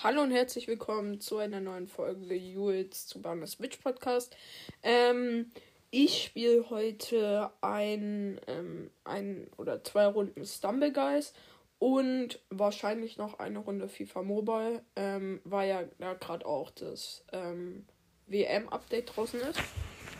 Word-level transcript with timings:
Hallo 0.00 0.22
und 0.22 0.30
herzlich 0.30 0.68
willkommen 0.68 1.20
zu 1.20 1.38
einer 1.38 1.58
neuen 1.58 1.88
Folge 1.88 2.36
Jules 2.36 3.08
zu 3.08 3.20
Bahn 3.20 3.44
Switch 3.48 3.78
Podcast. 3.78 4.36
Ähm, 4.84 5.50
ich 5.90 6.22
spiele 6.22 6.70
heute 6.70 7.50
ein, 7.62 8.40
ähm, 8.46 8.92
ein 9.02 9.50
oder 9.56 9.82
zwei 9.82 10.06
Runden 10.06 10.46
Stumble 10.46 10.92
Guys 10.92 11.32
und 11.80 12.38
wahrscheinlich 12.48 13.16
noch 13.16 13.40
eine 13.40 13.58
Runde 13.58 13.88
FIFA 13.88 14.22
Mobile, 14.22 14.84
ähm, 14.94 15.40
weil 15.42 15.68
ja 15.68 15.82
da 15.98 16.14
gerade 16.14 16.46
auch 16.46 16.70
das 16.70 17.24
ähm, 17.32 17.84
WM-Update 18.28 19.16
draußen 19.16 19.40
ist. 19.40 19.58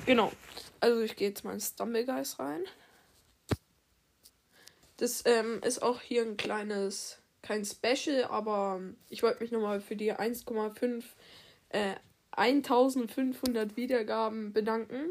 Genau. 0.06 0.32
Also 0.80 1.02
ich 1.02 1.14
gehe 1.14 1.28
jetzt 1.28 1.44
mal 1.44 1.54
in 1.54 1.60
Stumble 1.60 2.04
Guys 2.04 2.40
rein. 2.40 2.64
Das 4.96 5.22
ähm, 5.24 5.60
ist 5.62 5.84
auch 5.84 6.00
hier 6.00 6.22
ein 6.22 6.36
kleines 6.36 7.20
kein 7.42 7.64
Special, 7.64 8.24
aber 8.24 8.80
ich 9.08 9.22
wollte 9.22 9.42
mich 9.42 9.52
nochmal 9.52 9.80
für 9.80 9.96
die 9.96 10.12
1,5 10.12 11.04
äh, 11.70 11.94
1500 12.32 13.76
Wiedergaben 13.76 14.52
bedanken, 14.52 15.10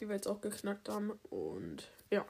die 0.00 0.08
wir 0.08 0.16
jetzt 0.16 0.26
auch 0.26 0.40
geknackt 0.40 0.88
haben. 0.88 1.12
Und 1.30 1.88
ja, 2.10 2.24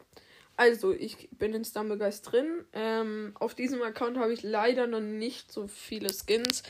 also 0.57 0.93
ich 0.93 1.29
bin 1.33 1.55
in 1.55 1.65
Stumblegeist 1.65 2.31
drin. 2.31 2.65
Ähm, 2.73 3.33
auf 3.39 3.55
diesem 3.55 3.83
Account 3.83 4.19
habe 4.19 4.33
ich 4.33 4.43
leider 4.43 4.87
noch 4.87 5.01
nicht 5.01 5.53
so 5.53 5.67
viele 5.67 6.11
Skins, 6.13 6.63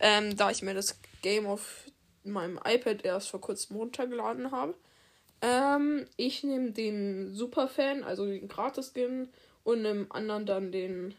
ähm, 0.00 0.36
da 0.36 0.50
ich 0.50 0.62
mir 0.62 0.74
das 0.74 1.00
Game 1.22 1.46
auf 1.46 1.84
meinem 2.24 2.58
iPad 2.64 3.04
erst 3.04 3.28
vor 3.28 3.40
kurzem 3.40 3.76
runtergeladen 3.76 4.50
habe. 4.50 4.74
Ähm, 5.42 6.06
ich 6.16 6.42
nehme 6.42 6.72
den 6.72 7.34
Superfan, 7.34 8.02
also 8.02 8.24
den 8.24 8.48
Gratis-Skin, 8.48 9.28
und 9.62 9.84
im 9.84 10.12
anderen 10.12 10.46
dann 10.46 10.72
den 10.72 11.14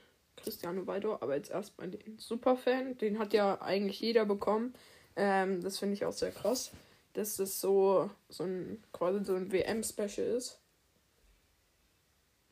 Cristiano 0.46 0.86
Waldo, 0.86 1.16
aber 1.16 1.36
jetzt 1.36 1.50
erstmal 1.50 1.90
den 1.90 2.20
Superfan. 2.20 3.00
Den 3.00 3.18
hat 3.18 3.34
ja 3.34 3.60
eigentlich 3.62 4.00
jeder 4.00 4.26
bekommen. 4.26 4.76
Ähm, 5.16 5.64
das 5.64 5.80
finde 5.80 5.96
ich 5.96 6.06
auch 6.06 6.14
sehr 6.14 6.32
krass, 6.32 6.72
dass 7.14 7.38
das 7.38 7.60
so, 7.60 8.12
so 8.30 8.44
ein 8.44 8.84
quasi 8.94 9.26
so 9.26 9.34
ein 9.34 9.52
WM-Special 9.52 10.28
ist. 10.28 10.60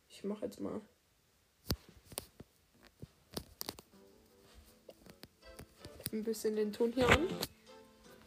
Ich 0.10 0.24
mache 0.24 0.46
jetzt 0.46 0.60
mal. 0.60 0.82
Ein 6.12 6.24
bisschen 6.24 6.56
den 6.56 6.74
Ton 6.74 6.92
hier 6.94 7.08
an. 7.08 7.28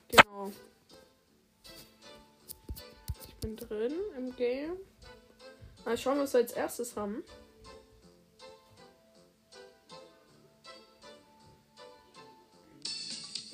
Genau. 0.09 0.53
Ich 3.27 3.35
bin 3.37 3.57
drin 3.57 3.95
im 4.17 4.37
Game. 4.37 4.77
Mal 5.85 5.99
schauen, 5.99 6.19
was 6.21 6.35
wir 6.35 6.41
als 6.41 6.53
erstes 6.53 6.97
haben. 6.97 7.25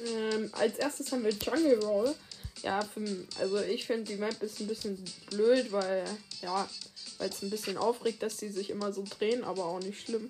Ähm, 0.05 0.51
als 0.53 0.79
erstes 0.79 1.13
haben 1.13 1.25
wir 1.25 1.33
Jungle 1.33 1.85
Roll. 1.85 2.15
Ja, 2.63 2.83
für, 2.83 3.01
also 3.41 3.61
ich 3.61 3.87
finde 3.87 4.13
die 4.13 4.17
Map 4.17 4.41
ist 4.43 4.61
ein 4.61 4.67
bisschen 4.67 5.03
blöd, 5.31 5.73
weil 5.73 6.05
ja, 6.43 6.69
weil 7.19 7.31
es 7.31 7.43
ein 7.43 7.51
bisschen 7.51 7.77
aufregt, 7.77 8.23
dass 8.23 8.37
die 8.37 8.49
sich 8.49 8.71
immer 8.71 8.93
so 8.93 9.05
drehen, 9.19 9.43
aber 9.43 9.65
auch 9.65 9.81
nicht 9.81 10.05
schlimm. 10.05 10.29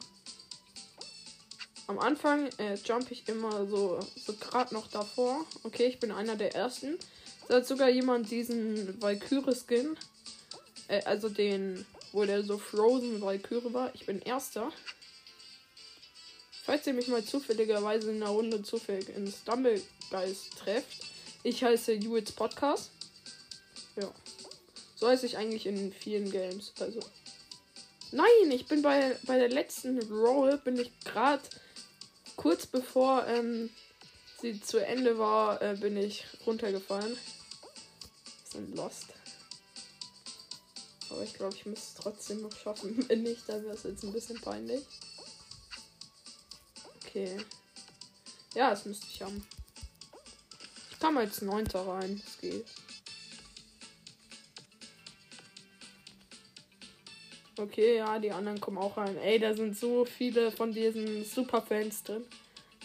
Am 1.89 1.99
Anfang 1.99 2.49
äh, 2.59 2.75
jump 2.85 3.11
ich 3.11 3.29
immer 3.29 3.67
so, 3.67 3.99
so 4.25 4.33
gerade 4.35 4.73
noch 4.73 4.87
davor. 4.89 5.45
Okay, 5.63 5.87
ich 5.87 6.01
bin 6.01 6.11
einer 6.11 6.37
der 6.37 6.55
ersten. 6.55 6.99
Da 7.49 7.57
hat 7.57 7.67
sogar 7.67 7.91
jemand 7.91 8.31
diesen 8.31 9.01
Valkyrie-Skin. 9.03 9.97
Äh, 10.89 11.03
also 11.05 11.29
den, 11.29 11.85
wo 12.13 12.25
der 12.25 12.45
so 12.45 12.57
Frozen 12.57 13.21
Valkyrie 13.21 13.73
war. 13.75 13.91
Ich 13.95 14.07
bin 14.07 14.23
erster. 14.23 14.73
Falls 16.65 16.87
ihr 16.87 16.95
mich 16.95 17.09
mal 17.09 17.25
zufälligerweise 17.25 18.11
in 18.11 18.23
einer 18.23 18.31
Runde 18.31 18.63
zufällig 18.63 19.09
in 19.17 19.31
Stumblegeist 19.31 20.59
trefft, 20.59 21.05
ich 21.43 21.65
heiße 21.65 21.93
Jules 21.95 22.31
Podcast. 22.33 22.91
Ja. 23.97 24.11
So 24.95 25.09
heiße 25.09 25.27
ich 25.27 25.37
eigentlich 25.37 25.67
in 25.67 25.93
vielen 25.93 26.31
Games. 26.31 26.73
Also. 26.79 27.01
Nein, 28.13 28.51
ich 28.51 28.67
bin 28.67 28.83
bei, 28.83 29.17
bei 29.25 29.39
der 29.39 29.49
letzten 29.49 30.01
Roll, 30.13 30.59
bin 30.59 30.79
ich 30.79 30.93
gerade 31.01 31.43
kurz 32.37 32.67
bevor 32.67 33.27
ähm, 33.27 33.71
sie 34.41 34.61
zu 34.61 34.79
Ende 34.79 35.19
war, 35.19 35.61
äh, 35.63 35.75
bin 35.75 35.97
ich 35.97 36.25
runtergefallen. 36.47 37.19
Sind 38.53 38.77
lost. 38.77 39.07
Aber 41.11 41.23
ich 41.23 41.35
glaube, 41.35 41.55
ich 41.57 41.67
muss 41.67 41.79
es 41.79 41.95
trotzdem 41.95 42.43
noch 42.43 42.57
schaffen. 42.57 43.05
Wenn 43.09 43.23
nicht, 43.23 43.49
dann 43.49 43.65
wäre 43.65 43.75
es 43.75 43.83
jetzt 43.83 44.05
ein 44.05 44.13
bisschen 44.13 44.41
peinlich. 44.41 44.83
Okay. 47.15 47.37
Ja, 48.55 48.71
das 48.71 48.87
müsste 48.87 49.07
ich 49.07 49.21
haben. 49.21 49.47
Ich 50.91 50.99
kam 50.99 51.19
als 51.19 51.43
Neunter 51.43 51.87
rein. 51.87 52.23
Das 52.25 52.39
geht. 52.39 52.65
Okay, 57.59 57.99
ja, 57.99 58.19
die 58.19 58.33
anderen 58.33 58.59
kommen 58.63 58.79
auch 58.79 58.97
rein. 58.97 59.19
Ey, 59.19 59.39
da 59.39 59.53
sind 59.53 59.77
so 59.77 60.07
viele 60.07 60.51
von 60.51 60.73
diesen 60.73 61.27
Superfans 61.27 62.03
drin. 62.03 62.25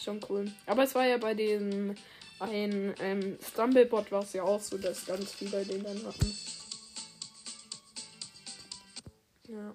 Schon 0.03 0.19
cool. 0.29 0.51
Aber 0.65 0.83
es 0.83 0.94
war 0.94 1.05
ja 1.05 1.17
bei 1.17 1.33
dem 1.33 1.95
ein 2.39 2.94
ähm, 2.99 3.39
Stumblebot 3.41 4.11
war 4.11 4.23
es 4.23 4.33
ja 4.33 4.44
auch 4.44 4.61
so, 4.61 4.77
dass 4.77 5.05
ganz 5.05 5.31
viele 5.31 5.63
den 5.63 5.83
dann 5.83 6.05
hatten. 6.05 6.38
Ja. 9.47 9.73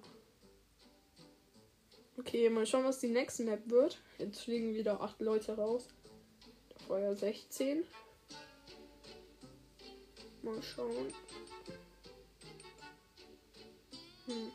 Okay, 2.25 2.49
mal 2.51 2.65
schauen, 2.65 2.85
was 2.85 3.01
die 3.01 3.09
nächste 3.09 3.43
Map 3.43 3.69
wird. 3.69 3.99
Jetzt 4.17 4.43
fliegen 4.43 4.75
wieder 4.75 5.01
acht 5.01 5.21
Leute 5.21 5.57
raus. 5.57 5.89
Ja 6.89 7.15
16. 7.15 7.85
Mal 10.43 10.63
schauen. 10.63 11.13
Hm. 14.27 14.53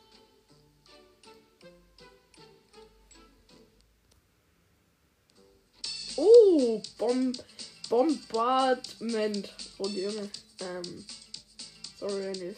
Oh, 6.16 6.81
Bom 6.97 7.34
Bombardment. 7.89 9.53
Oh, 9.78 9.88
Junge. 9.88 10.29
Ähm, 10.61 11.05
sorry, 11.99 12.55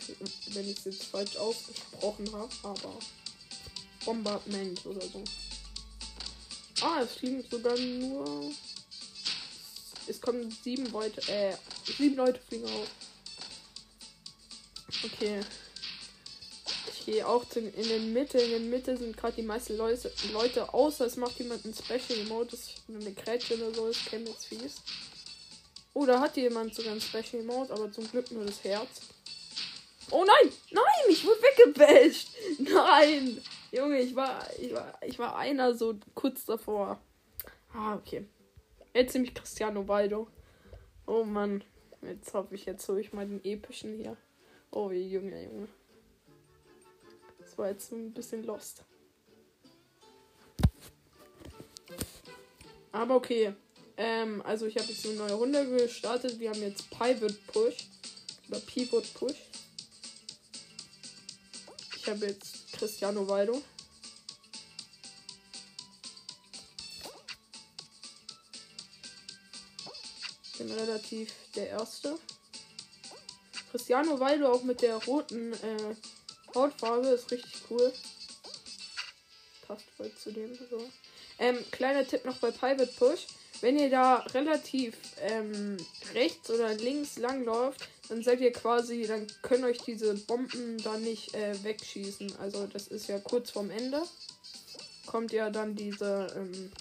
wenn 0.54 0.70
ich 0.70 0.78
es 0.78 0.86
jetzt 0.86 1.04
falsch 1.06 1.36
ausgesprochen 1.38 2.32
habe, 2.32 2.54
aber 2.62 3.00
Bombardment 4.06 4.86
oder 4.86 5.02
so. 5.02 5.24
Ah, 6.82 7.02
es 7.02 7.16
fliegen 7.16 7.44
sogar 7.50 7.78
nur. 7.78 8.52
Es 10.08 10.20
kommen 10.20 10.50
sieben 10.64 10.90
Leute, 10.92 11.22
äh, 11.32 11.56
sieben 11.86 12.16
Leute 12.16 12.40
fliegen 12.48 12.66
auf. 12.66 12.88
Okay. 15.04 15.42
Ich 16.94 17.06
gehe 17.06 17.28
auch 17.28 17.46
in 17.56 17.72
den 17.72 18.14
Mitte. 18.14 18.38
In 18.40 18.50
der 18.52 18.60
Mitte 18.60 18.98
sind 18.98 19.16
gerade 19.16 19.36
die 19.36 19.44
meisten 19.44 19.78
Leute, 19.78 20.74
außer 20.74 21.06
es 21.06 21.16
macht 21.16 21.38
jemand 21.40 21.66
ein 21.66 21.74
Special 21.74 22.24
Mode, 22.26 22.52
das 22.52 22.70
eine 22.88 23.14
Krätze 23.14 23.56
oder 23.56 23.74
so 23.74 23.88
ist, 23.88 24.06
kennt 24.06 24.28
jetzt 24.28 24.46
fies. 24.46 24.76
Oh, 25.94 26.06
da 26.06 26.20
hat 26.20 26.38
jemand 26.38 26.76
sogar 26.76 26.94
ein 26.94 27.02
Special 27.02 27.44
Mode, 27.44 27.74
aber 27.74 27.92
zum 27.92 28.10
Glück 28.10 28.32
nur 28.32 28.46
das 28.46 28.64
Herz. 28.64 29.02
Oh 30.12 30.24
nein! 30.24 30.52
Nein! 30.72 30.84
Ich 31.10 31.24
wurde 31.24 31.42
weggebasht! 31.42 32.30
Nein! 32.60 33.42
Junge, 33.72 34.00
ich 34.00 34.16
war, 34.16 34.46
ich 34.60 34.74
war, 34.74 34.98
ich 35.06 35.20
war 35.20 35.38
einer 35.38 35.76
so 35.76 35.96
kurz 36.16 36.46
davor. 36.46 37.00
Ah, 37.74 37.96
okay. 37.96 38.26
Jetzt 38.94 39.14
nämlich 39.14 39.36
Cristiano 39.36 39.84
Baldo. 39.84 40.28
Oh 41.06 41.24
Mann. 41.24 41.64
Jetzt 42.02 42.34
hoffe 42.34 42.56
ich 42.56 42.66
jetzt 42.66 42.88
hole 42.88 43.02
ich 43.02 43.14
mal 43.14 43.28
den 43.28 43.44
epischen 43.44 43.96
hier. 43.96 44.18
Oh, 44.72 44.90
Junge, 44.92 45.44
Junge. 45.44 45.68
Das 47.40 47.58
war 47.58 47.70
jetzt 47.70 47.92
ein 47.92 48.12
bisschen 48.14 48.44
lost. 48.44 48.84
Aber 52.92 53.16
okay. 53.16 53.54
Ähm, 53.98 54.42
also 54.46 54.66
ich 54.66 54.78
habe 54.78 54.88
jetzt 54.88 55.06
eine 55.06 55.16
neue 55.16 55.34
Runde 55.34 55.68
gestartet. 55.70 56.40
Wir 56.40 56.50
haben 56.50 56.62
jetzt 56.62 56.90
Pivot 56.90 57.46
Push. 57.48 57.90
Oder 58.48 58.60
Pivot 58.62 59.14
Push. 59.14 59.36
Ich 61.98 62.08
habe 62.08 62.26
jetzt 62.28 62.59
Cristiano 62.80 63.28
Waldo. 63.28 63.62
Bin 70.58 70.72
relativ 70.72 71.34
der 71.56 71.68
Erste. 71.72 72.18
Cristiano 73.72 74.18
Waldo 74.18 74.54
auch 74.54 74.64
mit 74.64 74.82
der 74.82 74.96
roten 74.96 75.52
äh, 75.52 75.96
Hautfarbe 76.56 77.10
ist 77.10 77.30
richtig 77.32 77.52
cool. 77.70 77.94
Passt 79.68 79.86
voll 79.98 80.12
zu 80.16 80.32
dem 80.32 80.56
so. 80.56 80.90
Ähm, 81.38 81.64
kleiner 81.72 82.08
Tipp 82.08 82.24
noch 82.24 82.38
bei 82.38 82.52
Private 82.52 82.94
Push. 82.98 83.28
Wenn 83.60 83.78
ihr 83.78 83.90
da 83.90 84.20
relativ 84.34 84.96
ähm, 85.20 85.76
rechts 86.14 86.50
oder 86.50 86.74
links 86.76 87.18
lang 87.18 87.44
läuft, 87.44 87.90
dann 88.10 88.24
seid 88.24 88.42
ihr 88.42 88.52
quasi, 88.52 89.06
dann 89.08 89.28
können 89.44 89.64
euch 89.66 89.78
diese 89.80 90.16
Bomben 90.16 90.78
da 90.84 90.98
nicht 90.98 91.36
äh, 91.36 91.64
wegschießen. 91.64 92.38
Also 92.40 92.66
das 92.66 92.88
ist 92.88 93.08
ja 93.08 93.20
kurz 93.20 93.52
vorm 93.52 93.70
Ende. 93.70 94.02
Kommt 95.06 95.32
ja 95.32 95.50
dann 95.52 95.76
diese, 95.76 96.28
ähm, 96.36 96.72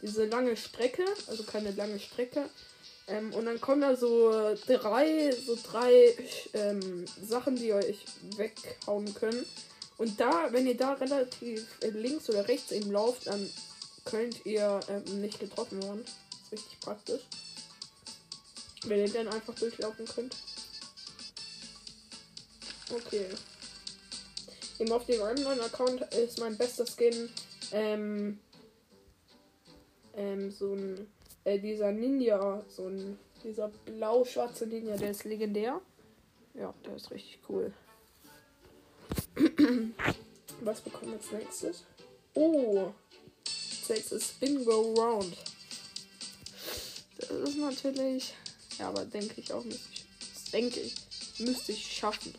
diese 0.00 0.26
lange 0.26 0.56
Strecke, 0.56 1.04
also 1.26 1.42
keine 1.42 1.72
lange 1.72 1.98
Strecke. 1.98 2.48
Ähm, 3.08 3.34
und 3.34 3.46
dann 3.46 3.60
kommen 3.60 3.80
da 3.80 3.96
so 3.96 4.54
drei, 4.66 5.32
so 5.32 5.58
drei 5.62 6.14
ähm, 6.54 7.04
Sachen, 7.20 7.56
die 7.56 7.72
euch 7.72 8.04
weghauen 8.36 9.12
können. 9.14 9.44
Und 9.98 10.20
da, 10.20 10.52
wenn 10.52 10.66
ihr 10.66 10.76
da 10.76 10.92
relativ 10.94 11.66
links 11.80 12.30
oder 12.30 12.46
rechts 12.46 12.70
eben 12.70 12.92
lauft, 12.92 13.26
dann 13.26 13.50
könnt 14.04 14.46
ihr 14.46 14.80
ähm, 14.88 15.20
nicht 15.20 15.40
getroffen 15.40 15.82
werden. 15.82 16.04
Das 16.04 16.42
ist 16.44 16.52
richtig 16.52 16.80
praktisch. 16.80 17.22
Wenn 18.84 19.00
ihr 19.00 19.12
dann 19.12 19.28
einfach 19.28 19.54
durchlaufen 19.54 20.06
könnt. 20.06 20.36
Okay. 22.92 23.26
Eben 24.78 24.92
auf 24.92 25.06
dem 25.06 25.22
anderen 25.22 25.60
Account 25.60 26.02
ist 26.14 26.38
mein 26.40 26.56
bester 26.58 26.84
Skin 26.86 27.30
ähm, 27.72 28.38
ähm, 30.14 30.50
so 30.50 30.74
ein 30.74 31.06
äh, 31.44 31.58
dieser 31.58 31.92
Ninja, 31.92 32.62
so 32.68 32.88
ein 32.88 33.18
dieser 33.42 33.68
blau-schwarze 33.68 34.66
Ninja, 34.66 34.96
der 34.96 35.10
ist 35.10 35.24
legendär. 35.24 35.80
Ja, 36.54 36.74
der 36.84 36.96
ist 36.96 37.10
richtig 37.10 37.38
cool. 37.48 37.72
Was 40.60 40.80
bekommen 40.80 41.12
wir 41.12 41.18
als 41.18 41.32
nächstes? 41.32 41.84
Oh, 42.34 42.92
als 43.46 43.88
nächstes 43.88 44.28
Spin 44.28 44.64
Go 44.64 44.94
Round. 44.94 45.36
Das 47.18 47.30
ist 47.30 47.56
natürlich, 47.56 48.34
ja, 48.78 48.88
aber 48.88 49.04
denke 49.04 49.40
ich 49.40 49.52
auch 49.52 49.64
nicht. 49.64 49.80
Das 50.34 50.50
denke 50.52 50.80
ich, 50.80 50.94
müsste 51.38 51.72
ich 51.72 51.92
schaffen. 51.92 52.34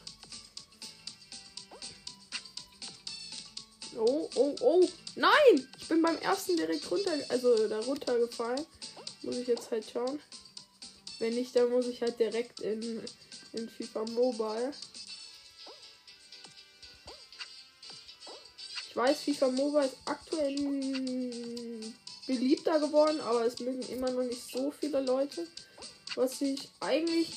Oh, 3.98 4.30
oh, 4.36 4.56
oh. 4.62 4.90
Nein! 5.16 5.68
Ich 5.80 5.88
bin 5.88 6.02
beim 6.02 6.18
ersten 6.20 6.58
direkt 6.58 6.90
runter, 6.90 7.12
also 7.30 7.68
da 7.68 7.80
runtergefallen. 7.82 8.66
Muss 9.22 9.38
ich 9.38 9.48
jetzt 9.48 9.72
halt 9.72 9.86
schauen. 9.92 10.20
Wenn 11.20 11.36
nicht, 11.36 11.56
dann 11.56 11.70
muss 11.70 11.88
ich 11.88 12.02
halt 12.02 12.20
direkt 12.20 12.60
in, 12.62 13.02
in 13.54 13.70
FIFA 13.70 14.06
Mobile. 14.06 14.74
Ich 18.90 18.96
weiß, 18.96 19.22
FIFA 19.22 19.48
Mobile 19.50 19.86
ist 19.86 19.98
aktuell 20.06 20.56
beliebter 22.28 22.80
geworden, 22.80 23.22
aber 23.22 23.46
es 23.46 23.60
mögen 23.60 23.82
immer 23.90 24.12
noch 24.12 24.24
nicht 24.24 24.52
so 24.52 24.72
viele 24.72 25.02
Leute. 25.02 25.48
Was 26.16 26.42
ich 26.42 26.70
eigentlich. 26.80 27.34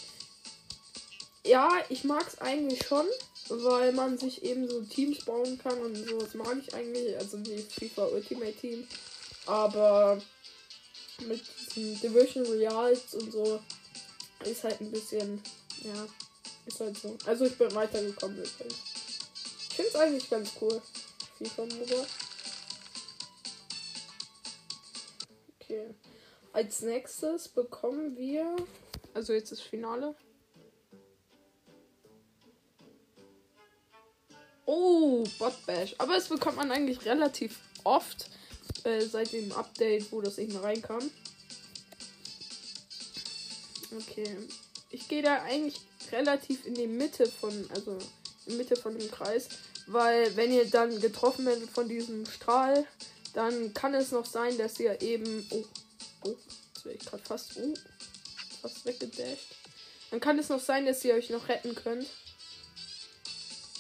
Ja, 1.45 1.71
ich 1.89 2.05
mag 2.05 2.27
es 2.27 2.39
eigentlich 2.41 2.85
schon 2.87 3.07
weil 3.49 3.93
man 3.93 4.19
sich 4.19 4.43
eben 4.43 4.69
so 4.69 4.81
Teams 4.83 5.25
bauen 5.25 5.59
kann 5.59 5.79
und 5.81 5.95
so. 5.97 6.19
Das 6.19 6.35
mag 6.35 6.57
ich 6.59 6.75
eigentlich, 6.75 7.17
also 7.17 7.39
wie 7.47 7.59
FIFA 7.59 8.07
Ultimate 8.07 8.53
Team. 8.53 8.87
Aber 9.47 10.21
mit 11.27 11.43
diesen 11.75 12.01
Division 12.01 12.47
Reals 12.47 13.15
und 13.15 13.33
so 13.33 13.61
ist 14.45 14.65
halt 14.65 14.81
ein 14.81 14.91
bisschen, 14.91 15.43
ja, 15.83 16.07
ist 16.67 16.81
halt 16.81 16.99
so. 16.99 17.17
Also 17.25 17.47
ich 17.47 17.57
bin 17.57 17.75
weitergekommen 17.75 18.39
übrigens. 18.39 18.75
Ich 19.71 19.77
finde 19.77 19.91
es 19.91 19.97
eigentlich 19.97 20.31
ganz 20.31 20.51
cool. 20.61 20.81
FIFA 21.39 21.63
Mobile. 21.63 22.07
Okay. 25.61 25.95
Als 26.53 26.81
nächstes 26.81 27.49
bekommen 27.49 28.17
wir, 28.17 28.57
also 29.15 29.33
jetzt 29.33 29.53
das 29.53 29.61
Finale. 29.61 30.15
Oh, 34.67 35.25
Botbash. 35.39 35.95
Aber 35.99 36.17
es 36.17 36.29
bekommt 36.29 36.57
man 36.57 36.71
eigentlich 36.71 37.05
relativ 37.05 37.61
oft 37.85 38.29
äh, 38.85 39.01
seit 39.01 39.33
dem 39.33 39.53
Update, 39.53 40.11
wo 40.13 40.21
das 40.21 40.37
nicht 40.37 40.53
mehr 40.53 40.63
reinkam. 40.63 41.11
Okay. 43.97 44.37
Ich 44.91 45.09
gehe 45.09 45.23
da 45.23 45.43
eigentlich 45.43 45.81
relativ 46.13 46.67
in 46.67 46.75
die 46.75 46.87
Mitte 46.87 47.27
von, 47.27 47.69
also 47.75 47.99
in 48.47 48.57
Mitte 48.57 48.77
von 48.77 48.99
dem 48.99 49.11
Kreis. 49.11 49.49
Weil 49.87 50.35
wenn 50.37 50.53
ihr 50.53 50.69
dann 50.69 51.01
getroffen 51.01 51.47
werdet 51.47 51.71
von 51.71 51.89
diesem 51.89 52.27
Strahl, 52.27 52.85
dann 53.35 53.73
kann 53.73 53.95
es 53.95 54.11
noch 54.11 54.27
sein, 54.27 54.59
dass 54.59 54.81
ihr 54.81 55.01
eben. 55.01 55.47
Oh, 55.51 55.65
oh, 56.25 56.35
jetzt 56.75 56.85
wäre 56.85 56.97
ich 56.97 57.05
gerade 57.05 57.23
fast. 57.23 57.57
Oh, 57.57 57.75
fast 58.63 58.85
weggedasht. 58.85 59.55
Dann 60.11 60.21
kann 60.21 60.39
es 60.39 60.49
noch 60.49 60.61
sein, 60.61 60.87
dass 60.87 61.05
ihr 61.05 61.15
euch 61.15 61.31
noch 61.31 61.49
retten 61.49 61.75
könnt. 61.75 62.07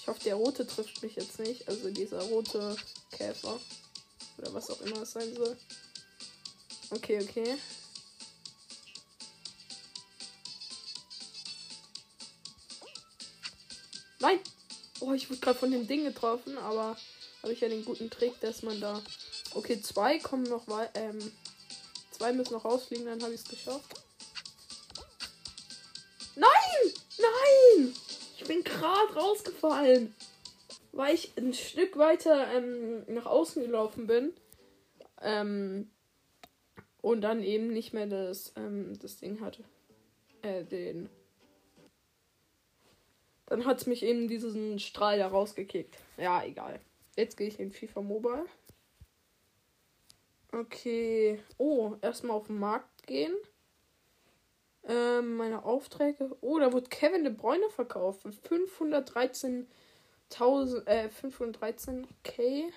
Ich 0.06 0.08
hoffe, 0.08 0.22
der 0.22 0.36
rote 0.36 0.64
trifft 0.64 1.02
mich 1.02 1.16
jetzt 1.16 1.40
nicht. 1.40 1.66
Also 1.66 1.90
dieser 1.90 2.22
rote 2.22 2.76
Käfer. 3.10 3.58
Oder 4.38 4.54
was 4.54 4.70
auch 4.70 4.80
immer 4.82 5.02
es 5.02 5.10
sein 5.10 5.34
soll. 5.34 5.56
Okay, 6.90 7.20
okay. 7.20 7.58
Nein! 14.20 14.38
Oh, 15.00 15.12
ich 15.12 15.28
wurde 15.28 15.40
gerade 15.40 15.58
von 15.58 15.72
dem 15.72 15.88
Ding 15.88 16.04
getroffen, 16.04 16.56
aber 16.56 16.96
habe 17.42 17.52
ich 17.52 17.60
ja 17.60 17.68
den 17.68 17.84
guten 17.84 18.08
Trick, 18.08 18.40
dass 18.40 18.62
man 18.62 18.80
da. 18.80 19.02
Okay, 19.54 19.82
zwei 19.82 20.20
kommen 20.20 20.44
noch 20.44 20.68
wei 20.68 20.88
ähm, 20.94 21.32
Zwei 22.12 22.32
müssen 22.32 22.52
noch 22.52 22.64
rausfliegen, 22.64 23.06
dann 23.06 23.22
habe 23.24 23.34
ich 23.34 23.40
es 23.40 23.48
geschafft. 23.48 23.92
Nein! 26.36 26.92
Nein! 27.18 27.96
Bin 28.46 28.62
gerade 28.62 29.14
rausgefallen, 29.14 30.14
weil 30.92 31.14
ich 31.14 31.32
ein 31.36 31.52
Stück 31.52 31.96
weiter 31.96 32.46
ähm, 32.54 33.04
nach 33.08 33.26
außen 33.26 33.62
gelaufen 33.62 34.06
bin. 34.06 34.32
Ähm, 35.20 35.90
und 37.00 37.20
dann 37.20 37.42
eben 37.42 37.68
nicht 37.68 37.92
mehr 37.92 38.06
das, 38.06 38.52
ähm, 38.56 38.98
das 39.00 39.18
Ding 39.18 39.40
hatte. 39.40 39.64
Äh, 40.42 40.64
den. 40.64 41.08
Dann 43.46 43.64
hat 43.64 43.80
es 43.80 43.86
mich 43.86 44.02
eben 44.02 44.26
diesen 44.26 44.80
Strahl 44.80 45.18
da 45.18 45.28
rausgekickt. 45.28 45.96
Ja, 46.16 46.42
egal. 46.44 46.80
Jetzt 47.16 47.36
gehe 47.36 47.46
ich 47.46 47.60
in 47.60 47.70
FIFA 47.70 48.02
Mobile. 48.02 48.46
Okay. 50.52 51.40
Oh, 51.58 51.94
erstmal 52.02 52.36
auf 52.36 52.48
den 52.48 52.58
Markt 52.58 53.06
gehen. 53.06 53.34
Ähm, 54.88 55.36
meine 55.36 55.64
Aufträge. 55.64 56.36
Oh, 56.40 56.58
da 56.58 56.72
wurde 56.72 56.88
Kevin 56.88 57.24
de 57.24 57.32
Bruyne 57.32 57.68
verkauft. 57.70 58.24
513.000, 58.24 59.66
äh, 60.86 61.08
513k. 61.08 62.70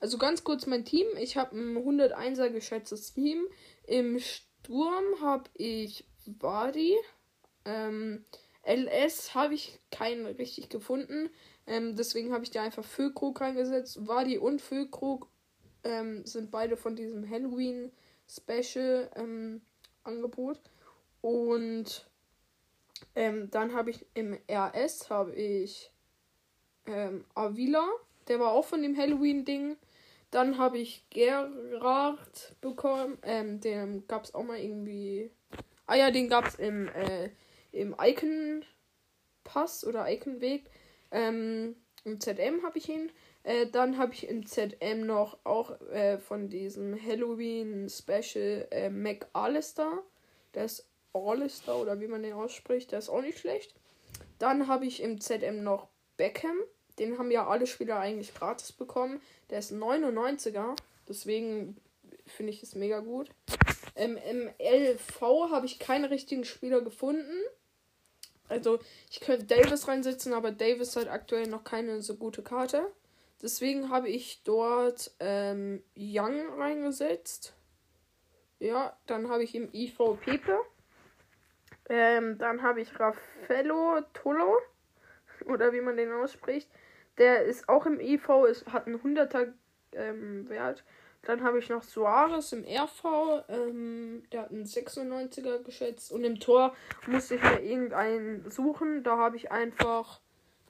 Also 0.00 0.18
ganz 0.18 0.44
kurz 0.44 0.66
mein 0.66 0.84
Team. 0.84 1.06
Ich 1.18 1.36
habe 1.36 1.56
ein 1.56 1.76
101er 1.76 2.50
geschätztes 2.50 3.14
Team. 3.14 3.46
Im 3.86 4.18
Sturm 4.18 5.20
habe 5.22 5.48
ich 5.54 6.04
Wadi. 6.26 6.96
Ähm, 7.64 8.24
LS 8.64 9.34
habe 9.34 9.54
ich 9.54 9.80
keinen 9.90 10.26
richtig 10.26 10.68
gefunden. 10.68 11.30
Ähm, 11.66 11.96
deswegen 11.96 12.32
habe 12.32 12.44
ich 12.44 12.50
da 12.50 12.62
einfach 12.62 12.84
Füllkrug 12.84 13.40
reingesetzt. 13.40 14.06
Wadi 14.06 14.36
und 14.36 14.60
Füllkrug 14.60 15.28
ähm, 15.84 16.24
sind 16.26 16.50
beide 16.50 16.76
von 16.76 16.94
diesem 16.94 17.28
Halloween 17.28 17.90
Special 18.28 19.10
ähm, 19.16 19.62
Angebot. 20.04 20.60
Und 21.20 22.08
ähm, 23.14 23.50
dann 23.50 23.74
habe 23.74 23.90
ich 23.90 24.06
im 24.14 24.38
RS 24.50 25.10
habe 25.10 25.34
ich 25.34 25.92
ähm, 26.86 27.24
Avila, 27.34 27.86
der 28.28 28.40
war 28.40 28.52
auch 28.52 28.64
von 28.64 28.82
dem 28.82 28.96
Halloween-Ding. 28.96 29.76
Dann 30.30 30.58
habe 30.58 30.78
ich 30.78 31.04
Gerard 31.10 32.56
bekommen. 32.60 33.18
Ähm, 33.22 33.60
den 33.60 34.06
gab 34.06 34.24
es 34.24 34.34
auch 34.34 34.44
mal 34.44 34.58
irgendwie. 34.58 35.30
Ah 35.86 35.94
ja, 35.94 36.10
den 36.10 36.28
gab 36.28 36.46
es 36.46 36.56
im, 36.56 36.88
äh, 36.88 37.30
im 37.72 37.96
Icon-Pass 37.98 39.86
oder 39.86 40.10
Icon-Weg. 40.10 40.70
Ähm, 41.10 41.76
Im 42.04 42.20
ZM 42.20 42.62
habe 42.62 42.78
ich 42.78 42.88
ihn. 42.88 43.10
Äh, 43.42 43.66
dann 43.66 43.96
habe 43.96 44.12
ich 44.12 44.28
im 44.28 44.44
ZM 44.44 45.06
noch 45.06 45.38
auch 45.44 45.80
äh, 45.90 46.18
von 46.18 46.50
diesem 46.50 46.94
Halloween-Special 47.02 48.68
äh, 48.70 48.90
Mac 48.90 49.26
Alistair. 49.32 50.02
Der 50.54 50.66
ist 50.66 50.87
Allister 51.12 51.76
oder 51.76 52.00
wie 52.00 52.06
man 52.06 52.22
den 52.22 52.34
ausspricht, 52.34 52.92
der 52.92 52.98
ist 52.98 53.08
auch 53.08 53.22
nicht 53.22 53.38
schlecht. 53.38 53.74
Dann 54.38 54.68
habe 54.68 54.86
ich 54.86 55.02
im 55.02 55.20
ZM 55.20 55.62
noch 55.62 55.88
Beckham. 56.16 56.56
Den 56.98 57.18
haben 57.18 57.30
ja 57.30 57.46
alle 57.46 57.66
Spieler 57.66 57.98
eigentlich 57.98 58.34
gratis 58.34 58.72
bekommen. 58.72 59.20
Der 59.50 59.58
ist 59.58 59.72
99er. 59.72 60.76
Deswegen 61.08 61.76
finde 62.26 62.52
ich 62.52 62.62
es 62.62 62.74
mega 62.74 63.00
gut. 63.00 63.30
Ähm, 63.96 64.16
Im 64.16 64.50
LV 64.58 65.20
habe 65.50 65.66
ich 65.66 65.78
keine 65.78 66.10
richtigen 66.10 66.44
Spieler 66.44 66.80
gefunden. 66.80 67.36
Also 68.48 68.78
ich 69.10 69.20
könnte 69.20 69.44
Davis 69.44 69.88
reinsetzen, 69.88 70.32
aber 70.32 70.52
Davis 70.52 70.96
hat 70.96 71.08
aktuell 71.08 71.48
noch 71.48 71.64
keine 71.64 72.00
so 72.00 72.16
gute 72.16 72.42
Karte. 72.42 72.86
Deswegen 73.42 73.90
habe 73.90 74.08
ich 74.08 74.42
dort 74.44 75.12
ähm, 75.20 75.82
Young 75.96 76.48
reingesetzt. 76.58 77.54
Ja, 78.58 78.96
dann 79.06 79.28
habe 79.28 79.44
ich 79.44 79.54
im 79.54 79.72
IV 79.72 79.98
Pepe. 80.20 80.58
Ähm, 81.88 82.38
dann 82.38 82.62
habe 82.62 82.80
ich 82.80 82.98
Raffaello 82.98 84.00
Tolo. 84.12 84.58
Oder 85.46 85.72
wie 85.72 85.80
man 85.80 85.96
den 85.96 86.12
ausspricht. 86.12 86.68
Der 87.18 87.44
ist 87.44 87.68
auch 87.68 87.86
im 87.86 88.00
IV, 88.00 88.28
ist, 88.48 88.66
hat 88.72 88.86
einen 88.86 89.00
100er 89.00 89.52
ähm, 89.92 90.48
Wert. 90.48 90.84
Dann 91.22 91.42
habe 91.42 91.58
ich 91.58 91.68
noch 91.68 91.82
Suarez 91.82 92.52
im 92.52 92.64
RV. 92.64 93.44
Ähm, 93.48 94.22
der 94.32 94.42
hat 94.42 94.50
einen 94.50 94.64
96er 94.64 95.62
geschätzt. 95.62 96.12
Und 96.12 96.24
im 96.24 96.38
Tor 96.38 96.74
musste 97.06 97.34
ich 97.34 97.42
mir 97.42 97.60
irgendeinen 97.60 98.50
suchen. 98.50 99.02
Da 99.02 99.16
habe 99.16 99.36
ich 99.36 99.50
einfach. 99.50 100.20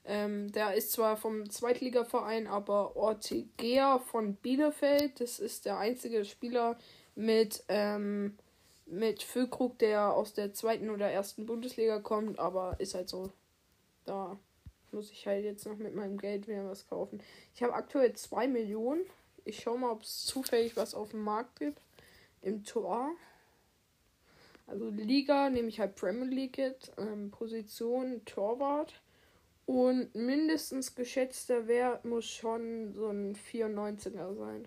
Ähm, 0.04 0.50
der 0.52 0.74
ist 0.74 0.92
zwar 0.92 1.18
vom 1.18 1.50
Zweitligaverein, 1.50 2.46
aber 2.46 2.96
Ortegea 2.96 3.98
von 3.98 4.36
Bielefeld. 4.36 5.20
Das 5.20 5.38
ist 5.38 5.66
der 5.66 5.76
einzige 5.76 6.24
Spieler 6.24 6.78
mit, 7.14 7.62
ähm, 7.68 8.38
mit 8.90 9.22
Füllkrug, 9.22 9.78
der 9.78 10.12
aus 10.12 10.32
der 10.32 10.52
zweiten 10.52 10.90
oder 10.90 11.10
ersten 11.10 11.46
Bundesliga 11.46 12.00
kommt. 12.00 12.38
Aber 12.38 12.76
ist 12.78 12.94
halt 12.94 13.08
so. 13.08 13.32
Da 14.04 14.38
muss 14.92 15.10
ich 15.10 15.26
halt 15.26 15.44
jetzt 15.44 15.66
noch 15.66 15.76
mit 15.76 15.94
meinem 15.94 16.18
Geld 16.18 16.48
wieder 16.48 16.68
was 16.68 16.88
kaufen. 16.88 17.22
Ich 17.54 17.62
habe 17.62 17.74
aktuell 17.74 18.12
2 18.12 18.48
Millionen. 18.48 19.02
Ich 19.44 19.60
schaue 19.60 19.78
mal, 19.78 19.90
ob 19.90 20.02
es 20.02 20.24
zufällig 20.24 20.76
was 20.76 20.94
auf 20.94 21.10
dem 21.10 21.22
Markt 21.22 21.58
gibt. 21.58 21.80
Im 22.42 22.64
Tor. 22.64 23.10
Also 24.66 24.88
Liga 24.90 25.50
nehme 25.50 25.68
ich 25.68 25.80
halt 25.80 25.96
Premier 25.96 26.26
League 26.26 26.58
jetzt. 26.58 26.92
Ähm, 26.98 27.30
Position 27.30 28.24
Torwart. 28.24 29.00
Und 29.66 30.14
mindestens 30.14 30.94
geschätzter 30.94 31.66
Wert 31.66 32.04
muss 32.04 32.24
schon 32.24 32.94
so 32.94 33.08
ein 33.08 33.34
94er 33.34 34.34
sein. 34.34 34.66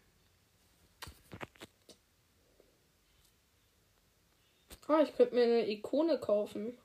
Ah, 4.91 5.03
ich 5.03 5.15
könnte 5.15 5.35
mir 5.35 5.43
eine 5.43 5.69
Ikone 5.69 6.19
kaufen. 6.19 6.77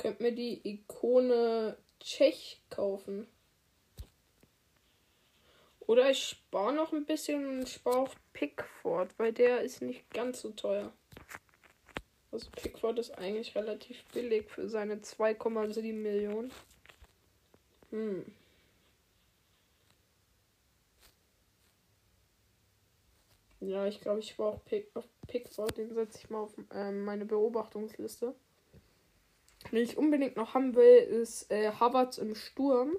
könnte 0.00 0.22
mir 0.22 0.32
die 0.32 0.60
Ikone 0.68 1.76
Tschech 2.00 2.60
kaufen. 2.70 3.26
Oder 5.80 6.10
ich 6.10 6.22
spare 6.24 6.72
noch 6.72 6.92
ein 6.92 7.04
bisschen 7.04 7.46
und 7.46 7.68
spare 7.68 7.98
auf 8.00 8.16
Pickford, 8.32 9.18
weil 9.18 9.32
der 9.32 9.60
ist 9.60 9.82
nicht 9.82 10.08
ganz 10.10 10.40
so 10.40 10.50
teuer. 10.50 10.92
Also 12.32 12.48
Pickford 12.50 12.98
ist 12.98 13.18
eigentlich 13.18 13.54
relativ 13.54 14.04
billig 14.12 14.48
für 14.48 14.68
seine 14.68 14.96
2,7 14.96 15.92
Millionen. 15.94 16.52
Hm. 17.90 18.24
Ja, 23.60 23.86
ich 23.86 24.00
glaube, 24.00 24.20
ich 24.20 24.36
brauche 24.36 24.60
Pick 24.64 24.90
auf 24.94 25.04
Pickford. 25.26 25.76
Den 25.76 25.94
setze 25.94 26.18
ich 26.18 26.30
mal 26.30 26.40
auf 26.40 26.54
äh, 26.72 26.90
meine 26.90 27.26
Beobachtungsliste. 27.26 28.34
Wen 29.70 29.82
ich 29.82 29.98
unbedingt 29.98 30.36
noch 30.36 30.54
haben 30.54 30.74
will, 30.74 30.96
ist 30.96 31.50
äh, 31.50 31.70
Havertz 31.70 32.18
im 32.18 32.34
Sturm. 32.34 32.96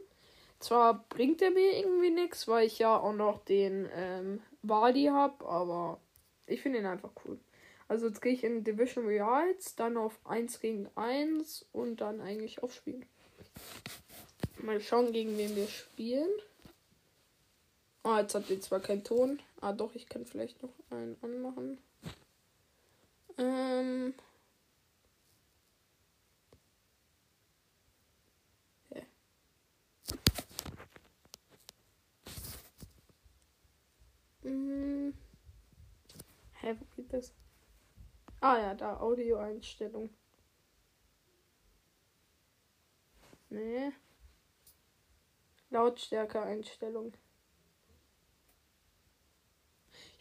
Zwar 0.60 1.06
bringt 1.10 1.42
er 1.42 1.50
mir 1.50 1.80
irgendwie 1.80 2.12
nichts, 2.12 2.48
weil 2.48 2.68
ich 2.68 2.78
ja 2.78 2.96
auch 2.96 3.14
noch 3.14 3.44
den 3.46 3.90
ähm, 3.96 4.42
habe, 4.70 5.46
aber 5.46 6.00
ich 6.46 6.62
finde 6.62 6.80
ihn 6.80 6.86
einfach 6.86 7.12
cool. 7.26 7.40
Also 7.88 8.08
jetzt 8.08 8.22
gehe 8.22 8.34
ich 8.34 8.44
in 8.44 8.64
Division 8.64 9.08
Reals, 9.08 9.76
dann 9.76 9.98
auf 9.98 10.20
1 10.24 10.60
gegen 10.60 10.88
1 10.96 11.66
und 11.74 12.00
dann 12.00 12.22
eigentlich 12.22 12.62
aufspielen. 12.62 13.06
Mal 14.62 14.80
schauen, 14.80 15.12
gegen 15.12 15.36
wen 15.38 15.56
wir 15.56 15.68
spielen. 15.68 16.30
Ah, 18.04 18.20
jetzt 18.22 18.34
habt 18.36 18.50
ihr 18.50 18.60
zwar 18.62 18.80
keinen 18.80 19.04
Ton. 19.04 19.40
Ah, 19.62 19.74
doch, 19.74 19.94
ich 19.96 20.08
kann 20.08 20.26
vielleicht 20.26 20.62
noch 20.64 20.74
einen 20.90 21.18
anmachen. 21.22 21.78
Ähm. 23.38 24.14
Hm. 34.44 35.14
Hä, 36.62 36.76
wo 36.80 36.86
geht 36.96 37.14
das? 37.14 37.34
Ah 38.42 38.58
ja, 38.58 38.74
da 38.74 38.98
Audioeinstellung. 39.00 40.10
Nee. 43.50 43.92
Lautstärke-Einstellung. 45.70 47.14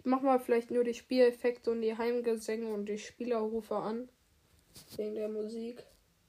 Ich 0.01 0.07
mach 0.07 0.23
mal 0.23 0.41
vielleicht 0.41 0.71
nur 0.71 0.83
die 0.83 0.95
Spieleffekte 0.95 1.71
und 1.71 1.83
die 1.83 1.97
Heimgesänge 1.97 2.73
und 2.73 2.87
die 2.87 2.99
Spielerrufe 2.99 3.77
an. 3.77 4.09
Wegen 4.97 5.15
der 5.15 5.29
Musik. 5.29 5.85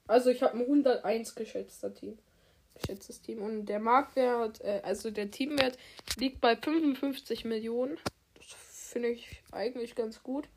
Also 0.06 0.28
ich 0.28 0.42
habe 0.42 0.58
ein 0.58 0.60
101 0.60 1.34
geschätzter 1.34 1.94
Team 1.94 2.18
geschätztes 2.74 3.22
Team. 3.22 3.40
Und 3.40 3.66
der 3.66 3.80
Marktwert, 3.80 4.60
äh, 4.62 4.80
also 4.84 5.10
der 5.10 5.30
Teamwert, 5.30 5.78
liegt 6.18 6.40
bei 6.40 6.54
55 6.54 7.44
Millionen. 7.46 7.98
Das 8.34 8.46
finde 8.90 9.08
ich 9.08 9.42
eigentlich 9.52 9.94
ganz 9.94 10.22
gut. 10.22 10.48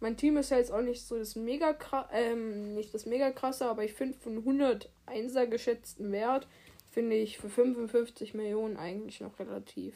Mein 0.00 0.16
Team 0.16 0.36
ist 0.36 0.50
ja 0.50 0.58
jetzt 0.58 0.72
auch 0.72 0.82
nicht 0.82 1.02
so 1.02 1.18
das 1.18 1.36
mega 1.36 1.76
ähm, 2.12 2.74
nicht 2.74 2.94
das 2.94 3.04
mega 3.04 3.30
krasse, 3.30 3.66
aber 3.66 3.84
ich 3.84 3.92
finde 3.92 4.18
von 4.18 4.42
101er 4.42 5.46
geschätzten 5.46 6.10
Wert 6.10 6.46
finde 6.90 7.16
ich 7.16 7.38
für 7.38 7.50
55 7.50 8.34
Millionen 8.34 8.76
eigentlich 8.76 9.20
noch 9.20 9.38
relativ 9.38 9.94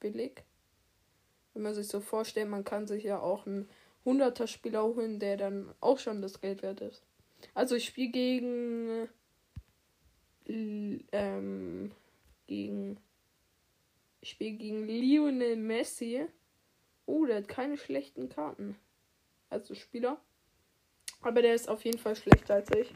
billig. 0.00 0.42
Wenn 1.56 1.62
man 1.62 1.74
sich 1.74 1.88
so 1.88 2.00
vorstellt, 2.00 2.50
man 2.50 2.64
kann 2.64 2.86
sich 2.86 3.02
ja 3.02 3.18
auch 3.18 3.46
einen 3.46 3.66
100er 4.04 4.46
Spieler 4.46 4.84
holen, 4.84 5.18
der 5.18 5.38
dann 5.38 5.72
auch 5.80 5.98
schon 5.98 6.20
das 6.20 6.42
Geld 6.42 6.60
wert 6.60 6.82
ist. 6.82 7.02
Also 7.54 7.76
ich 7.76 7.86
spiele 7.86 8.10
gegen 8.10 9.08
ähm, 11.12 11.92
gegen. 12.46 12.98
Ich 14.20 14.32
spiele 14.32 14.58
gegen 14.58 14.86
Lionel 14.86 15.56
Messi. 15.56 16.26
Oh, 17.06 17.24
der 17.24 17.36
hat 17.36 17.48
keine 17.48 17.78
schlechten 17.78 18.28
Karten. 18.28 18.76
Also 19.48 19.74
Spieler. 19.74 20.20
Aber 21.22 21.40
der 21.40 21.54
ist 21.54 21.70
auf 21.70 21.86
jeden 21.86 21.98
Fall 21.98 22.16
schlechter 22.16 22.56
als 22.56 22.68
ich. 22.76 22.92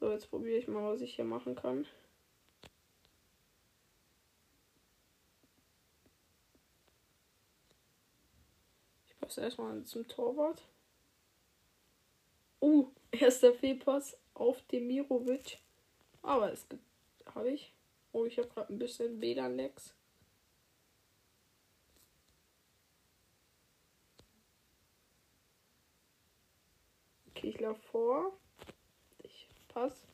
So, 0.00 0.10
jetzt 0.10 0.30
probiere 0.30 0.56
ich 0.56 0.66
mal, 0.66 0.94
was 0.94 1.02
ich 1.02 1.14
hier 1.14 1.26
machen 1.26 1.56
kann. 1.56 1.86
Ich 9.24 9.28
passe 9.28 9.40
erstmal 9.40 9.82
zum 9.84 10.06
Torwart. 10.06 10.62
Oh, 12.60 12.88
erster 13.10 13.54
Fehlpass 13.54 14.18
auf 14.34 14.60
Demirovic. 14.70 15.60
Aber 16.20 16.52
es. 16.52 16.66
Habe 17.34 17.48
ich? 17.48 17.72
Oh, 18.12 18.26
ich 18.26 18.36
habe 18.36 18.48
gerade 18.48 18.70
ein 18.70 18.78
bisschen 18.78 19.22
WLAN-Lex. 19.22 19.94
Okay, 27.30 27.48
ich 27.48 27.60
laufe 27.60 27.80
vor. 27.80 28.38
Ich 29.22 29.48
passe. 29.68 30.06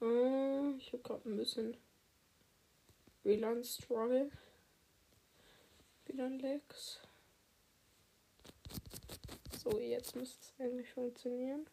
Äh, 0.00 0.76
ich 0.76 0.92
habe 0.92 1.02
gerade 1.02 1.28
ein 1.28 1.36
bisschen 1.36 1.76
WLAN-Struggle. 3.24 4.30
WLAN-Lex. 6.04 7.05
So, 9.68 9.80
jetzt 9.80 10.14
müsste 10.14 10.38
es 10.40 10.54
eigentlich 10.60 10.92
funktionieren. 10.92 11.66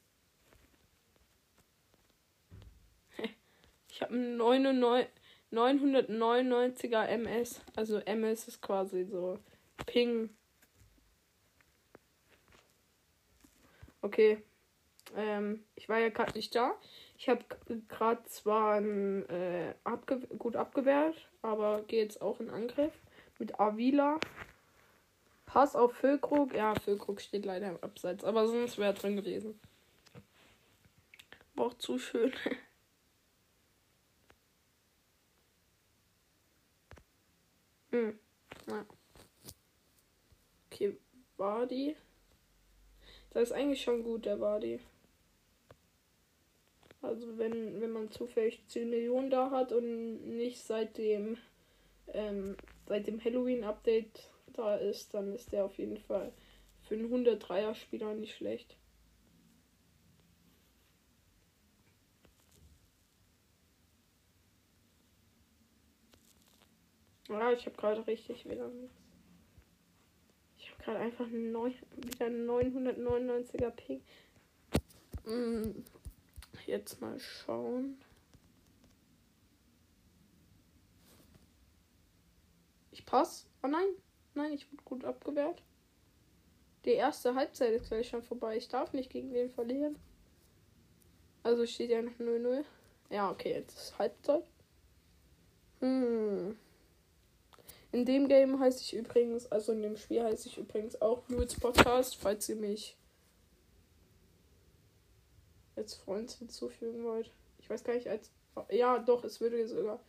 Ich 3.91 4.01
habe 4.01 4.15
einen 4.15 4.41
999er 4.41 7.05
MS. 7.05 7.62
Also 7.75 8.00
MS 8.00 8.47
ist 8.47 8.63
quasi 8.63 9.05
so 9.05 9.38
Ping. 9.85 10.31
Okay. 14.01 14.41
Ähm, 15.15 15.63
ich 15.75 15.88
war 15.88 16.00
ja 16.00 16.09
gerade 16.09 16.33
nicht 16.33 16.55
da. 16.55 16.73
Ich 17.19 17.29
habe 17.29 17.45
gerade 17.88 18.23
zwar 18.23 18.77
ein, 18.77 19.29
äh, 19.29 19.75
abge 19.83 20.21
gut 20.39 20.55
abgewehrt, 20.55 21.29
aber 21.43 21.83
gehe 21.83 22.01
jetzt 22.01 22.23
auch 22.23 22.39
in 22.39 22.50
Angriff 22.50 22.93
mit 23.38 23.59
Avila. 23.59 24.19
Pass 25.53 25.75
auf 25.75 25.93
Füllkrug. 25.93 26.55
Ja, 26.55 26.74
Füllkrug 26.74 27.22
steht 27.22 27.45
leider 27.45 27.69
im 27.69 27.83
Abseits, 27.83 28.24
aber 28.24 28.48
sonst 28.48 28.79
wäre 28.79 28.95
drin 28.95 29.15
gewesen. 29.15 29.60
War 31.53 31.67
auch 31.67 31.75
zu 31.75 32.00
schön. 32.00 32.33
Hm. 37.91 38.17
Okay, 40.72 40.98
Wadi. 41.38 41.95
Das 43.29 43.43
ist 43.43 43.51
eigentlich 43.51 43.83
schon 43.83 44.01
gut, 44.01 44.25
der 44.25 44.41
Wadi. 44.41 44.79
Also 47.03 47.38
wenn, 47.38 47.79
wenn 47.79 47.91
man 47.91 48.10
zufällig 48.10 48.63
10 48.67 48.89
Millionen 48.89 49.29
da 49.29 49.51
hat 49.51 49.72
und 49.72 50.25
nicht 50.25 50.63
seit 50.63 50.98
dem, 50.98 51.38
ähm, 52.07 52.57
seit 52.88 53.05
dem 53.05 53.24
Halloween-Update 53.24 54.32
da 54.53 54.75
ist, 54.75 55.13
dann 55.13 55.33
ist 55.33 55.51
der 55.51 55.65
auf 55.65 55.77
jeden 55.77 55.98
Fall 55.98 56.31
für 56.81 56.95
einen 56.95 57.12
103er 57.12 57.75
Spieler 57.75 58.13
nicht 58.13 58.36
schlecht. 58.36 58.77
Ja, 67.29 67.51
ich 67.51 67.65
habe 67.65 67.75
gerade 67.75 68.05
richtig 68.05 68.48
wieder 68.48 68.67
nichts. 68.67 68.95
Ich 70.57 70.69
habe 70.72 70.83
gerade 70.83 71.00
einfach 71.00 71.27
neu, 71.27 71.72
wieder 71.98 72.27
999er 72.27 73.72
Ping. 73.72 74.01
Mm, 75.25 75.83
jetzt 76.67 77.01
mal 77.01 77.19
schauen. 77.19 77.98
Ich 82.91 83.05
passe. 83.05 83.48
Oh 83.63 83.67
nein. 83.67 84.02
Nein, 84.35 84.53
ich 84.53 84.71
wurde 84.71 84.83
gut 84.83 85.05
abgewehrt. 85.05 85.61
Die 86.85 86.91
erste 86.91 87.35
Halbzeit 87.35 87.73
ist 87.73 87.87
gleich 87.87 88.09
schon 88.09 88.23
vorbei. 88.23 88.57
Ich 88.57 88.67
darf 88.67 88.93
nicht 88.93 89.09
gegen 89.09 89.31
den 89.31 89.49
verlieren. 89.51 89.97
Also 91.43 91.65
steht 91.65 91.89
ja 91.89 92.01
noch 92.01 92.17
0-0. 92.19 92.63
Ja, 93.09 93.31
okay, 93.31 93.53
jetzt 93.53 93.77
ist 93.77 93.99
Halbzeit. 93.99 94.43
Hm. 95.79 96.57
In 97.91 98.05
dem 98.05 98.27
Game 98.27 98.59
heiße 98.59 98.81
ich 98.81 98.95
übrigens, 98.95 99.51
also 99.51 99.71
in 99.71 99.83
dem 99.83 99.97
Spiel 99.97 100.23
heiße 100.23 100.47
ich 100.47 100.57
übrigens 100.57 100.99
auch 101.01 101.21
Jules 101.29 101.59
Podcast, 101.59 102.15
falls 102.15 102.49
ihr 102.49 102.55
mich 102.55 102.97
als 105.75 105.93
Freund 105.93 106.31
hinzufügen 106.31 107.03
wollt. 107.03 107.31
Ich 107.59 107.69
weiß 107.69 107.83
gar 107.83 107.93
nicht, 107.93 108.09
als. 108.09 108.31
Ja, 108.69 108.99
doch, 108.99 109.23
es 109.23 109.41
würde 109.41 109.67
sogar. 109.67 109.99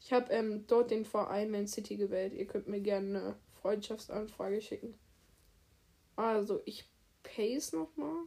Ich 0.00 0.12
habe 0.12 0.32
ähm, 0.32 0.66
dort 0.66 0.90
den 0.90 1.04
Verein 1.04 1.50
Man 1.50 1.66
City 1.66 1.96
gewählt. 1.96 2.32
Ihr 2.34 2.46
könnt 2.46 2.68
mir 2.68 2.80
gerne 2.80 3.36
Freundschaftsanfrage 3.62 4.60
schicken. 4.60 4.98
Also, 6.16 6.60
ich 6.64 6.88
pace 7.22 7.72
nochmal 7.72 8.24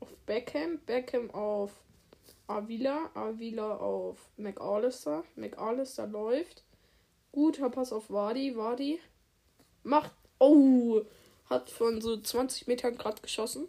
auf 0.00 0.14
Beckham. 0.26 0.78
Beckham 0.86 1.30
auf 1.30 1.72
Avila. 2.46 3.10
Avila 3.14 3.76
auf 3.76 4.30
McAllister. 4.36 5.24
McAllister 5.36 6.06
läuft. 6.06 6.64
Guter 7.32 7.70
Pass 7.70 7.92
auf 7.92 8.10
Wadi. 8.10 8.56
Wadi 8.56 9.00
macht. 9.82 10.12
Oh! 10.38 11.02
Hat 11.48 11.70
von 11.70 12.00
so 12.00 12.20
20 12.20 12.66
Metern 12.66 12.96
gerade 12.96 13.22
geschossen. 13.22 13.68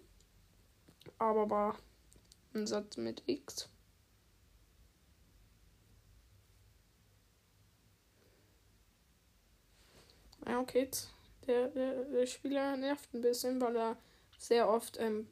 Aber 1.20 1.50
war 1.50 1.78
ein 2.54 2.68
Satz 2.68 2.98
mit 2.98 3.24
X. 3.28 3.70
Ja, 10.48 10.60
okay. 10.62 10.90
Der, 11.46 11.68
der, 11.70 12.04
der 12.06 12.26
Spieler 12.26 12.78
nervt 12.78 13.14
ein 13.14 13.22
bisschen, 13.22 13.60
weil 13.62 13.76
er 13.76 13.98
sehr 14.38 14.70
oft 14.70 14.98
ähm, 15.00 15.28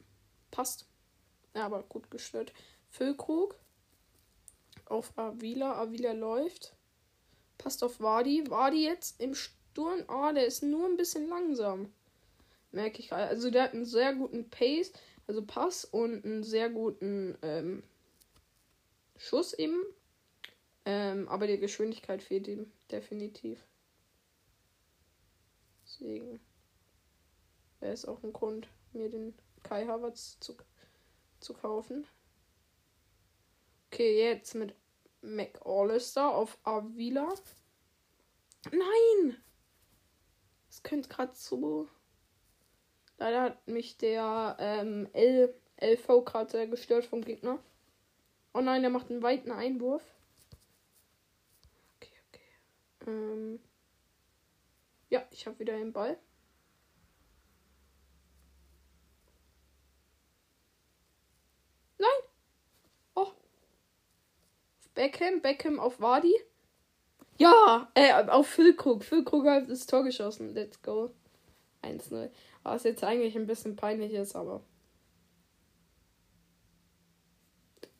passt. 0.52 0.86
Ja, 1.54 1.66
aber 1.66 1.84
gut 1.84 2.12
gestört. 2.12 2.54
Füllkrug 2.90 3.56
auf 4.86 5.18
Avila. 5.18 5.82
Avila 5.82 6.12
läuft. 6.12 6.74
Passt 7.58 7.84
auf 7.84 8.00
Wadi. 8.02 8.44
Wadi 8.50 8.84
jetzt 8.84 9.22
im 9.22 9.36
Sturm. 9.36 10.04
Oh, 10.08 10.32
der 10.34 10.46
ist 10.46 10.64
nur 10.64 10.86
ein 10.88 10.98
bisschen 10.98 11.28
langsam. 11.30 11.94
Merke 12.72 13.00
ich 13.00 13.10
gerade. 13.10 13.28
Also 13.28 13.50
der 13.50 13.64
hat 13.64 13.74
einen 13.74 13.86
sehr 13.86 14.14
guten 14.14 14.50
Pace, 14.50 14.92
also 15.28 15.46
Pass 15.46 15.86
und 15.86 16.26
einen 16.26 16.44
sehr 16.44 16.70
guten 16.70 17.38
ähm, 17.42 17.84
Schuss 19.18 19.54
eben. 19.54 19.82
Ähm, 20.84 21.28
aber 21.30 21.48
die 21.48 21.58
Geschwindigkeit 21.58 22.22
fehlt 22.22 22.48
ihm 22.48 22.72
definitiv. 22.92 23.66
Deswegen 26.00 26.40
wäre 27.80 27.94
es 27.94 28.06
auch 28.06 28.22
ein 28.24 28.34
Grund, 28.34 28.68
mir 28.92 29.10
den 29.10 29.34
Kai 29.64 29.86
Havertz 29.86 30.38
zu, 30.40 30.56
zu 31.40 31.54
kaufen. 31.54 32.06
Okay, 33.88 34.20
jetzt 34.20 34.56
mit 34.56 34.76
McAllister 35.22 36.34
auf 36.36 36.58
Avila. 36.64 37.34
Nein! 38.72 39.38
Es 40.70 40.84
könnte 40.84 41.08
gerade 41.08 41.32
zu. 41.32 41.88
Leider 43.18 43.42
hat 43.44 43.68
mich 43.68 43.98
der 43.98 44.58
ähm, 44.60 45.08
L 45.14 45.56
LV 45.78 46.26
gerade 46.26 46.70
gestört 46.70 47.06
vom 47.06 47.22
Gegner. 47.22 47.60
Oh 48.54 48.62
nein, 48.62 48.82
der 48.82 48.92
macht 48.92 49.10
einen 49.10 49.22
weiten 49.22 49.52
Einwurf. 49.52 50.04
Okay, 51.96 52.14
okay. 52.30 53.12
Ähm 53.12 53.60
ja, 55.10 55.24
ich 55.32 55.46
habe 55.46 55.60
wieder 55.60 55.78
den 55.78 55.94
Ball. 55.94 56.18
Beckham, 64.96 65.42
Beckham 65.42 65.80
auf 65.80 66.00
Wadi. 66.00 66.34
Ja, 67.38 67.92
äh, 67.94 68.14
auf 68.30 68.48
Füllkrug. 68.48 69.04
Füllkrug 69.04 69.46
hat 69.46 69.70
das 69.70 69.86
Tor 69.86 70.04
geschossen. 70.04 70.54
Let's 70.54 70.82
go. 70.82 71.14
1-0. 71.84 72.32
Was 72.64 72.84
jetzt 72.84 73.04
eigentlich 73.04 73.36
ein 73.36 73.46
bisschen 73.46 73.76
peinlich 73.76 74.14
ist, 74.14 74.36
aber. 74.36 74.64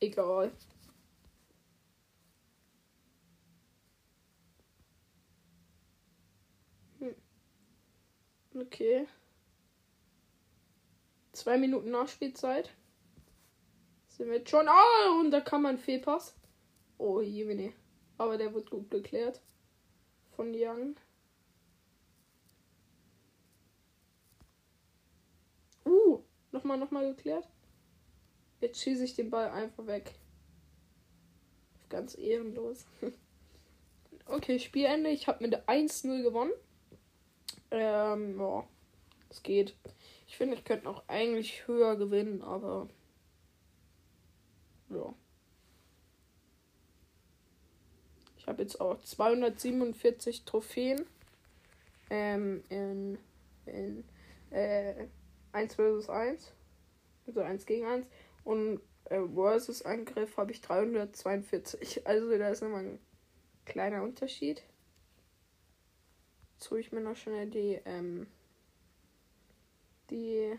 Egal. 0.00 0.52
Hm. 6.98 7.14
Okay. 8.58 9.06
Zwei 11.32 11.58
Minuten 11.58 11.90
Nachspielzeit. 11.90 12.70
Sind 14.08 14.28
wir 14.28 14.38
jetzt 14.38 14.48
schon. 14.48 14.66
Ah, 14.66 15.20
und 15.20 15.30
da 15.30 15.40
kann 15.40 15.60
man 15.60 15.76
Fehlpass. 15.76 16.34
Oh, 16.96 17.20
Jemine. 17.20 17.74
Aber 18.16 18.38
der 18.38 18.54
wird 18.54 18.70
gut 18.70 18.90
geklärt. 18.90 19.42
Von 20.34 20.52
Young. 20.54 20.96
Uh, 25.84 26.22
nochmal, 26.50 26.78
nochmal 26.78 27.14
geklärt. 27.14 27.46
Jetzt 28.60 28.80
schieße 28.80 29.04
ich 29.04 29.14
den 29.14 29.28
Ball 29.28 29.50
einfach 29.50 29.86
weg. 29.86 30.14
Ganz 31.90 32.16
ehrenlos. 32.16 32.86
okay, 34.26 34.58
Spielende. 34.58 35.10
Ich 35.10 35.28
habe 35.28 35.46
mit 35.46 35.54
1-0 35.68 36.22
gewonnen. 36.22 36.52
Ähm, 37.70 38.38
ja. 38.38 38.64
Es 39.30 39.42
geht. 39.42 39.74
Ich 40.26 40.36
finde, 40.36 40.54
ich 40.56 40.64
könnte 40.64 40.84
noch 40.84 41.08
eigentlich 41.08 41.66
höher 41.66 41.96
gewinnen, 41.96 42.42
aber. 42.42 42.88
Ja. 44.90 45.14
Ich 48.38 48.46
habe 48.46 48.62
jetzt 48.62 48.80
auch 48.80 49.02
247 49.02 50.44
Trophäen. 50.44 51.04
Ähm, 52.08 52.62
in, 52.68 53.18
in 53.66 54.04
äh, 54.50 55.08
1 55.52 55.74
vs 55.74 56.08
1. 56.08 56.52
Also 57.26 57.40
1 57.40 57.66
gegen 57.66 57.86
1. 57.86 58.06
Und 58.44 58.80
äh, 59.06 59.20
versus 59.34 59.82
Angriff 59.82 60.36
habe 60.36 60.52
ich 60.52 60.60
342. 60.60 62.02
Also 62.04 62.38
da 62.38 62.48
ist 62.48 62.62
nochmal 62.62 62.84
ein 62.84 62.98
kleiner 63.64 64.02
Unterschied. 64.02 64.62
Jetzt 66.58 66.70
hole 66.70 66.80
ich 66.80 66.90
mir 66.90 67.02
noch 67.02 67.16
schnell 67.16 67.50
die, 67.50 67.78
ähm, 67.84 68.26
die 70.08 70.58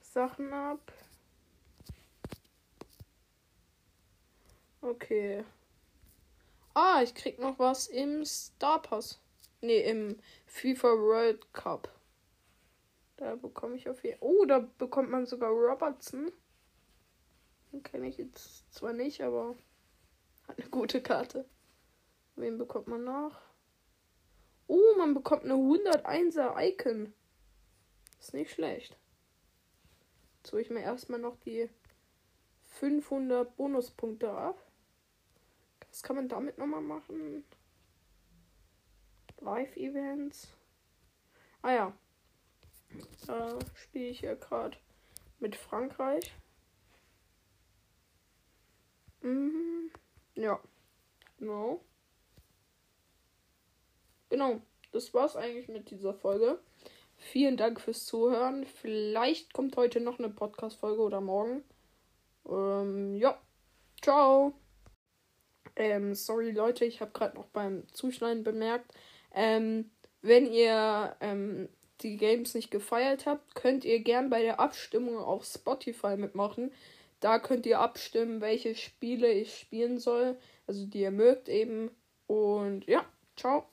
Sachen 0.00 0.50
ab. 0.52 0.92
Okay. 4.80 5.44
Ah, 6.72 7.02
ich 7.02 7.14
krieg 7.14 7.38
noch 7.38 7.58
was 7.58 7.86
im 7.86 8.24
Star 8.24 8.80
Pass. 8.80 9.20
Ne, 9.60 9.80
im 9.82 10.18
FIFA 10.46 10.88
World 10.88 11.52
Cup. 11.52 11.88
Da 13.18 13.36
bekomme 13.36 13.76
ich 13.76 13.90
auf 13.90 14.02
jeden 14.02 14.18
Oh, 14.20 14.46
da 14.46 14.58
bekommt 14.78 15.10
man 15.10 15.26
sogar 15.26 15.50
Robertson. 15.50 16.32
Den 17.70 17.82
kenne 17.82 18.08
ich 18.08 18.16
jetzt 18.16 18.72
zwar 18.72 18.94
nicht, 18.94 19.20
aber 19.22 19.54
hat 20.48 20.58
eine 20.58 20.70
gute 20.70 21.02
Karte. 21.02 21.44
Wen 22.36 22.56
bekommt 22.56 22.88
man 22.88 23.04
noch? 23.04 23.51
Oh, 24.66 24.96
man 24.96 25.14
bekommt 25.14 25.44
eine 25.44 25.54
101er 25.54 26.54
Icon. 26.58 27.12
Ist 28.18 28.34
nicht 28.34 28.52
schlecht. 28.52 28.96
Jetzt 30.38 30.52
hole 30.52 30.62
ich 30.62 30.70
mir 30.70 30.80
erstmal 30.80 31.20
noch 31.20 31.36
die 31.40 31.68
500 32.78 33.56
Bonuspunkte 33.56 34.30
ab. 34.30 34.62
Was 35.90 36.02
kann 36.02 36.16
man 36.16 36.28
damit 36.28 36.58
nochmal 36.58 36.80
machen? 36.80 37.44
Live-Events. 39.40 40.48
Ah 41.62 41.72
ja. 41.72 41.92
Da 43.26 43.58
spiele 43.74 44.08
ich 44.08 44.20
ja 44.22 44.34
gerade 44.34 44.76
mit 45.38 45.56
Frankreich. 45.56 46.32
Mhm. 49.20 49.90
Ja. 50.34 50.60
Genau. 51.38 51.80
Genau. 54.32 54.62
Das 54.92 55.12
war's 55.12 55.36
eigentlich 55.36 55.68
mit 55.68 55.90
dieser 55.90 56.14
Folge. 56.14 56.58
Vielen 57.18 57.58
Dank 57.58 57.82
fürs 57.82 58.06
Zuhören. 58.06 58.64
Vielleicht 58.64 59.52
kommt 59.52 59.76
heute 59.76 60.00
noch 60.00 60.18
eine 60.18 60.30
Podcast-Folge 60.30 61.02
oder 61.02 61.20
morgen. 61.20 61.62
Ähm, 62.48 63.14
ja. 63.16 63.38
Ciao. 64.00 64.54
Ähm, 65.76 66.14
sorry 66.14 66.50
Leute, 66.50 66.86
ich 66.86 67.02
habe 67.02 67.10
gerade 67.12 67.36
noch 67.36 67.44
beim 67.48 67.86
Zuschneiden 67.92 68.42
bemerkt. 68.42 68.94
Ähm, 69.34 69.90
wenn 70.22 70.50
ihr 70.50 71.14
ähm, 71.20 71.68
die 72.00 72.16
Games 72.16 72.54
nicht 72.54 72.70
gefeiert 72.70 73.26
habt, 73.26 73.54
könnt 73.54 73.84
ihr 73.84 74.00
gern 74.00 74.30
bei 74.30 74.40
der 74.40 74.60
Abstimmung 74.60 75.18
auf 75.18 75.44
Spotify 75.44 76.16
mitmachen. 76.16 76.72
Da 77.20 77.38
könnt 77.38 77.66
ihr 77.66 77.80
abstimmen, 77.80 78.40
welche 78.40 78.76
Spiele 78.76 79.30
ich 79.30 79.54
spielen 79.58 79.98
soll. 79.98 80.38
Also 80.66 80.86
die 80.86 81.02
ihr 81.02 81.10
mögt 81.10 81.50
eben. 81.50 81.90
Und 82.26 82.86
ja, 82.86 83.04
ciao. 83.36 83.71